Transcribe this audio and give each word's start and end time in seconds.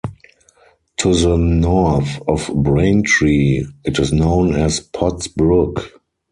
To 0.97 1.13
the 1.13 1.37
north 1.37 2.19
of 2.27 2.49
Braintree 2.55 3.67
it 3.85 3.99
is 3.99 4.11
known 4.11 4.55
as 4.55 4.79
Pods 4.79 5.27
Brook. 5.27 6.01